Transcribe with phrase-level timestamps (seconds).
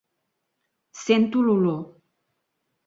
[1.05, 1.81] Sento l'olor.